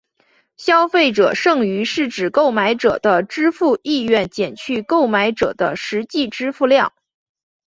[0.57, 6.91] 消费者剩余是指购买者的支付意愿减去购买者的实际支付量。